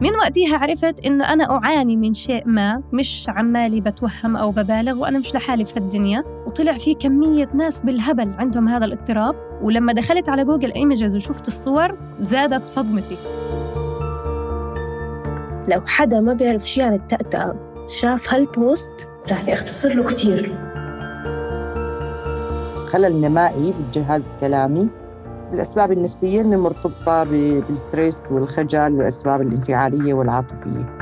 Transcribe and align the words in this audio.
من 0.00 0.10
وقتها 0.16 0.56
عرفت 0.58 1.06
إنه 1.06 1.32
أنا 1.32 1.50
أعاني 1.50 1.96
من 1.96 2.14
شيء 2.14 2.42
ما 2.46 2.82
مش 2.92 3.26
عمالي 3.28 3.80
بتوهم 3.80 4.36
أو 4.36 4.50
ببالغ 4.52 4.98
وأنا 4.98 5.18
مش 5.18 5.34
لحالي 5.34 5.64
في 5.64 5.74
هالدنيا. 5.76 6.24
وطلع 6.46 6.72
في 6.72 6.94
كمية 6.94 7.48
ناس 7.54 7.82
بالهبل 7.82 8.34
عندهم 8.38 8.68
هذا 8.68 8.84
الاضطراب. 8.84 9.34
ولما 9.62 9.92
دخلت 9.92 10.28
على 10.28 10.44
Google 10.44 10.72
Images 10.72 11.16
وشفت 11.16 11.48
الصور 11.48 11.98
زادت 12.20 12.68
صدمتي. 12.68 13.16
لو 15.68 15.80
حدا 15.86 16.20
ما 16.20 16.32
بيعرف 16.32 16.68
شيء 16.68 16.84
عن 16.84 16.94
التأتأة 16.94 17.56
شاف 17.88 18.34
هال 18.34 18.55
post؟ 18.55 19.08
رح 19.30 19.48
يختصر 19.48 19.94
له 19.94 20.04
كتير. 20.04 20.58
خلل 22.88 23.20
نمائي 23.20 23.74
بالجهاز 23.78 24.30
الكلامي 24.30 24.88
الأسباب 25.52 25.92
النفسية 25.92 26.40
اللي 26.40 26.56
مرتبطة 26.56 27.24
بالستريس 27.24 28.28
والخجل 28.32 28.92
والأسباب 28.92 29.40
الانفعالية 29.40 30.14
والعاطفية. 30.14 30.96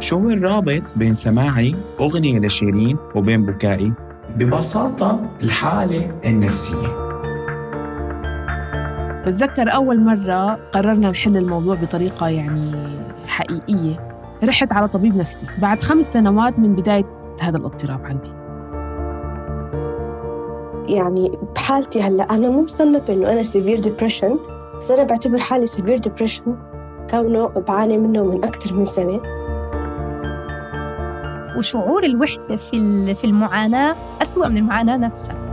شو 0.00 0.18
هو 0.18 0.28
الرابط 0.28 0.94
بين 0.96 1.14
سماعي 1.14 1.74
أغنية 2.00 2.38
لشيرين 2.38 2.96
وبين 3.14 3.46
بكائي؟ 3.46 3.92
ببساطة 4.36 5.20
الحالة 5.42 6.20
النفسية. 6.24 7.04
بتذكر 9.26 9.74
أول 9.74 10.00
مرة 10.00 10.54
قررنا 10.54 11.10
نحل 11.10 11.36
الموضوع 11.36 11.74
بطريقة 11.74 12.28
يعني 12.28 12.72
حقيقية. 13.26 14.14
رحت 14.44 14.72
على 14.72 14.88
طبيب 14.88 15.16
نفسي. 15.16 15.46
بعد 15.58 15.82
خمس 15.82 16.12
سنوات 16.12 16.58
من 16.58 16.74
بداية 16.74 17.04
هذا 17.40 17.58
الاضطراب 17.58 18.00
عندي. 18.04 18.43
يعني 20.88 21.38
بحالتي 21.54 22.02
هلا 22.02 22.24
أنا 22.24 22.48
مو 22.48 22.62
مصنفة 22.62 23.14
إنه 23.14 23.32
أنا 23.32 23.42
severe 23.42 23.80
depression 23.80 24.38
بس 24.78 24.90
أنا 24.90 25.02
بعتبر 25.02 25.38
حالي 25.38 25.66
severe 25.66 25.98
depression 25.98 26.56
كونه 27.10 27.48
بعاني 27.48 27.98
منه 27.98 28.24
من 28.24 28.44
أكثر 28.44 28.74
من 28.74 28.84
سنة. 28.84 29.20
وشعور 31.58 32.04
الوحدة 32.04 32.56
في 32.56 33.14
في 33.14 33.24
المعاناة 33.24 33.96
أسوأ 34.22 34.48
من 34.48 34.56
المعاناة 34.56 34.96
نفسها. 34.96 35.44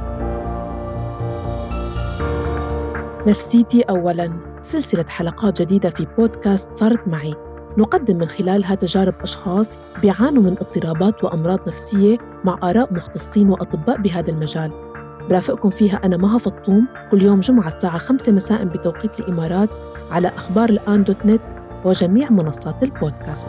نفسيتي 3.27 3.81
أولاً. 3.81 4.33
سلسلة 4.61 5.05
حلقات 5.07 5.61
جديدة 5.61 5.89
في 5.89 6.07
بودكاست 6.17 6.77
صارت 6.77 7.07
معي. 7.07 7.33
نقدم 7.77 8.17
من 8.17 8.27
خلالها 8.27 8.75
تجارب 8.75 9.13
أشخاص 9.21 9.79
بيعانوا 10.01 10.43
من 10.43 10.51
اضطرابات 10.51 11.23
وأمراض 11.23 11.67
نفسية 11.67 12.17
مع 12.43 12.59
آراء 12.63 12.93
مختصين 12.93 13.49
وأطباء 13.49 13.97
بهذا 13.97 14.31
المجال. 14.31 14.90
برافقكم 15.29 15.69
فيها 15.69 15.99
أنا 16.03 16.17
مها 16.17 16.37
فطوم 16.37 16.87
كل 17.11 17.21
يوم 17.21 17.39
جمعة 17.39 17.67
الساعة 17.67 17.97
5 17.97 18.31
مساء 18.31 18.63
بتوقيت 18.63 19.19
الإمارات 19.19 19.69
على 20.11 20.27
أخبار 20.27 20.69
الآن 20.69 21.03
دوت 21.03 21.25
نت 21.25 21.41
وجميع 21.85 22.29
منصات 22.29 22.83
البودكاست. 22.83 23.47